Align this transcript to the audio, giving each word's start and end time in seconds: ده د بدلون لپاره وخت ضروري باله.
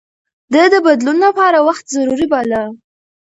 ده 0.53 0.63
د 0.73 0.75
بدلون 0.85 1.17
لپاره 1.25 1.57
وخت 1.67 1.85
ضروري 1.95 2.27
باله. 2.33 2.63